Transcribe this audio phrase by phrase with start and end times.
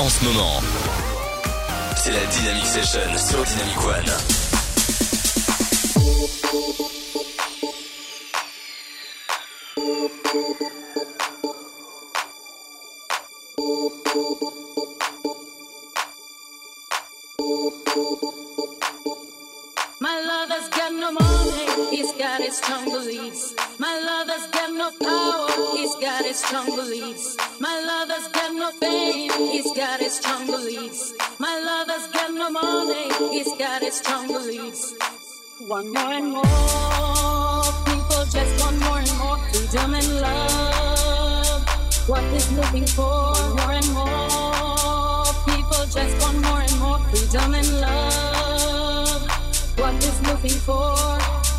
[0.00, 0.60] en ce moment.
[1.96, 4.40] C'est la Dynamic Session sur Dynamic One.
[22.52, 23.54] Strong beliefs.
[23.78, 27.19] My lover's got no power, he's got his strong beliefs.
[32.62, 34.94] Money, he's got his strong beliefs.
[35.66, 41.68] One more and more, people just want more and more freedom and love.
[42.08, 43.34] What is looking for?
[43.58, 49.22] More and more, people just want more and more freedom and love.
[49.78, 50.96] What is looking for?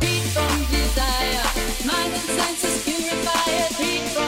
[0.00, 1.46] Free from desire,
[1.86, 3.72] mind and senses purify it.
[3.74, 4.23] Free from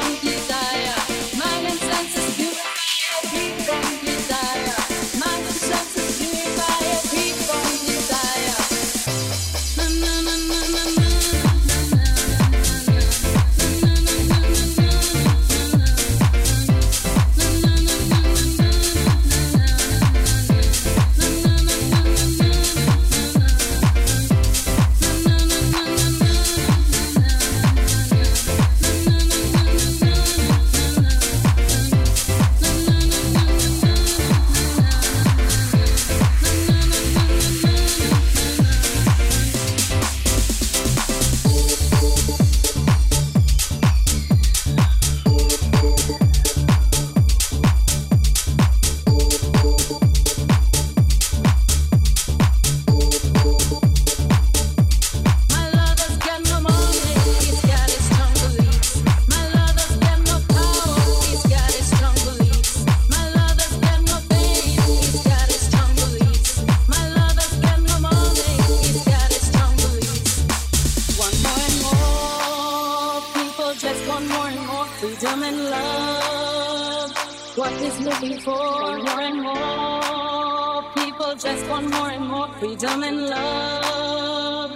[82.58, 84.70] freedom and love.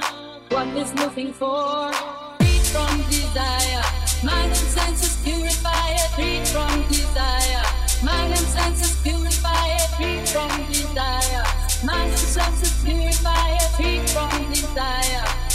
[0.51, 1.93] What is moving for?
[2.39, 3.83] Free from desire,
[4.23, 6.11] mind and senses purify it.
[6.15, 7.65] Free from desire,
[8.05, 9.89] mind and senses purify it.
[9.97, 11.45] Free from desire,
[11.85, 13.63] mind and senses purify it.
[13.77, 15.50] Free from desire.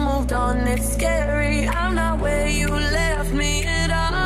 [0.00, 1.68] moved on, it's scary.
[1.68, 4.23] I'm not where you left me at all.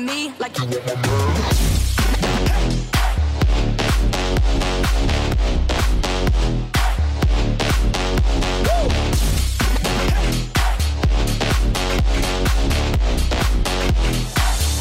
[0.00, 0.64] want me like you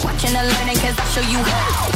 [0.04, 1.89] want and learning cause I show you how.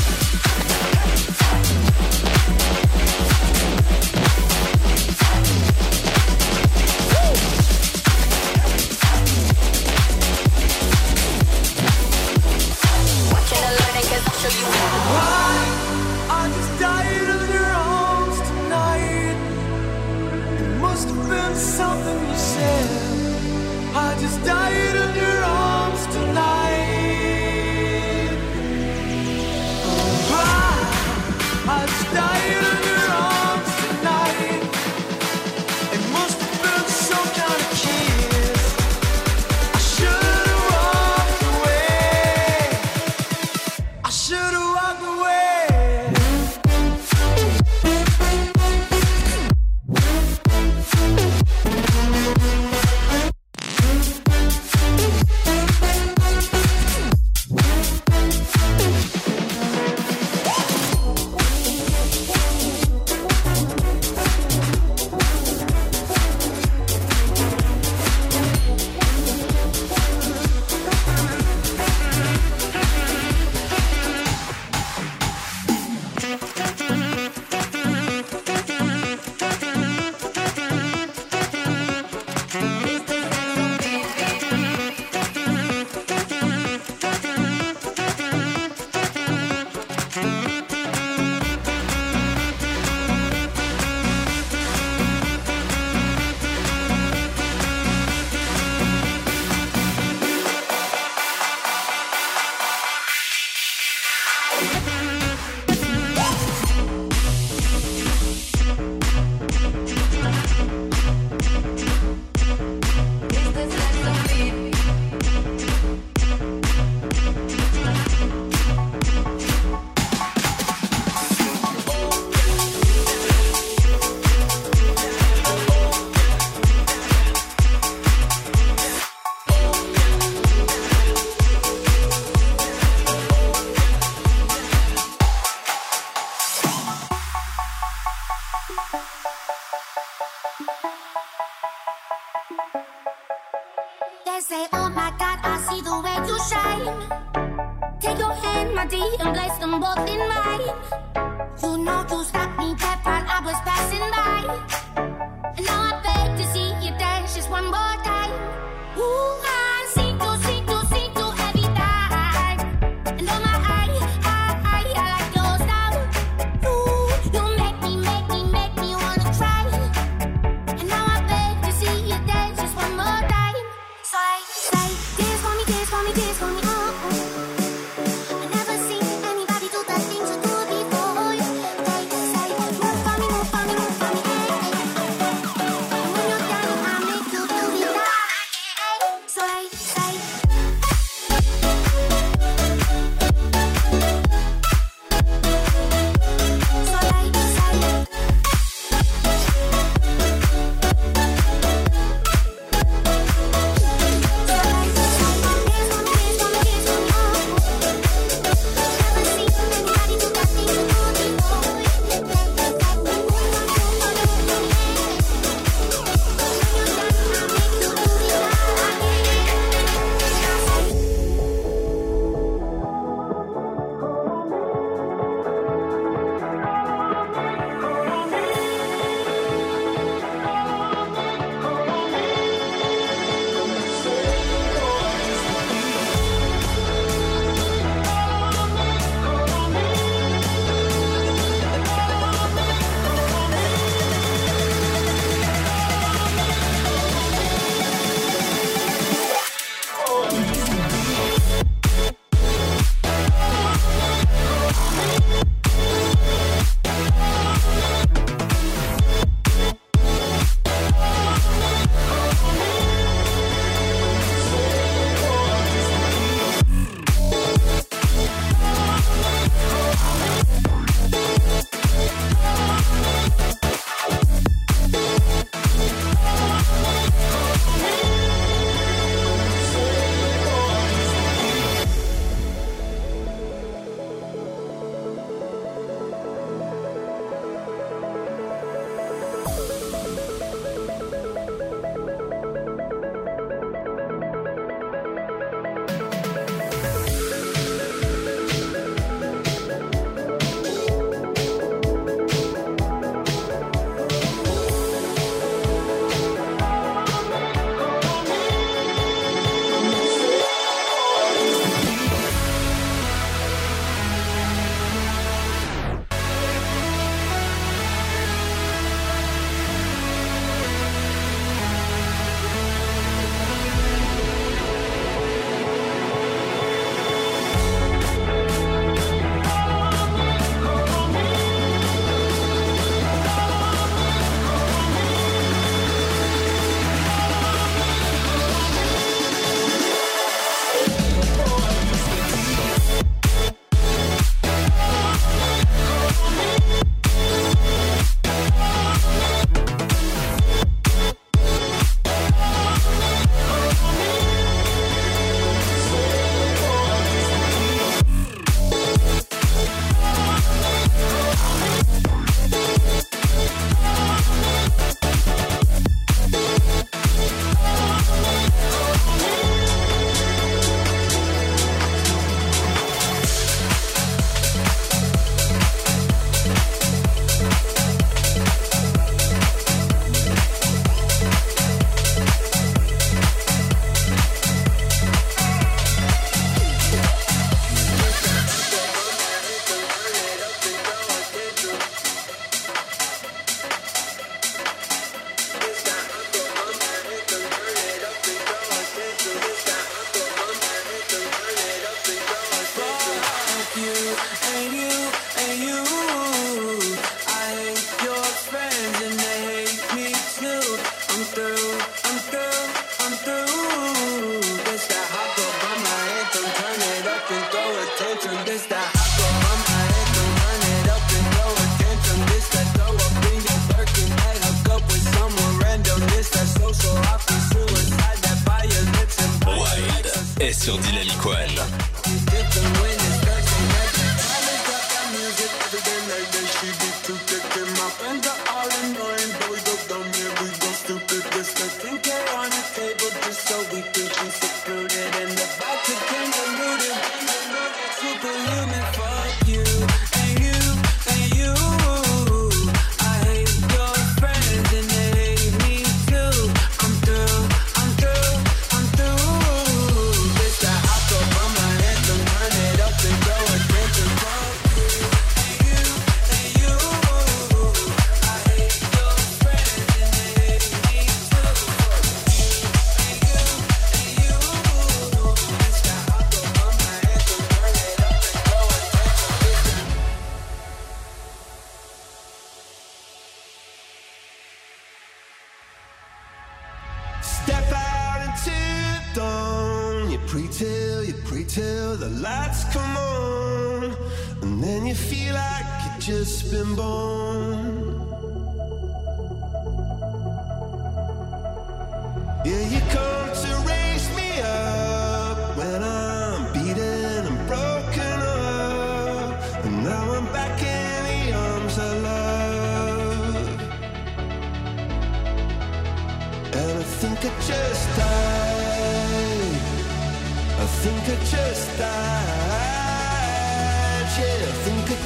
[430.54, 431.73] sur Dynamic One.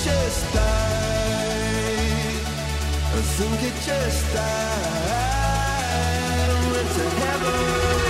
[0.07, 1.97] just died.
[3.17, 5.67] I think it just died.
[6.71, 8.06] Went to heaven.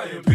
[0.00, 0.29] I am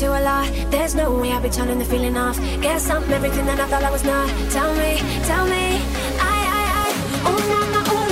[0.00, 0.50] to a lot.
[0.70, 2.38] There's no way I'll be turning the feeling off.
[2.62, 4.28] Guess I'm everything that I thought I was not.
[4.50, 5.76] Tell me, tell me,
[6.32, 6.86] I, I, I,
[7.28, 8.09] oh, my, my, oh.